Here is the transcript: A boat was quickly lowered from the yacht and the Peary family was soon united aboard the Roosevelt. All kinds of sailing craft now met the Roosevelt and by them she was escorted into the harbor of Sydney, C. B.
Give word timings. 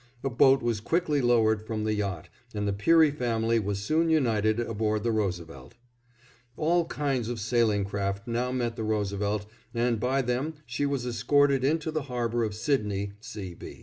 A 0.23 0.31
boat 0.31 0.63
was 0.63 0.79
quickly 0.79 1.21
lowered 1.21 1.61
from 1.61 1.83
the 1.83 1.93
yacht 1.93 2.27
and 2.55 2.67
the 2.67 2.73
Peary 2.73 3.11
family 3.11 3.59
was 3.59 3.77
soon 3.83 4.09
united 4.09 4.59
aboard 4.59 5.03
the 5.03 5.11
Roosevelt. 5.11 5.75
All 6.57 6.85
kinds 6.85 7.29
of 7.29 7.39
sailing 7.39 7.85
craft 7.85 8.27
now 8.27 8.51
met 8.51 8.75
the 8.77 8.83
Roosevelt 8.83 9.45
and 9.75 9.99
by 9.99 10.23
them 10.23 10.55
she 10.65 10.87
was 10.87 11.05
escorted 11.05 11.63
into 11.63 11.91
the 11.91 12.01
harbor 12.09 12.43
of 12.43 12.55
Sydney, 12.55 13.13
C. 13.19 13.53
B. 13.53 13.79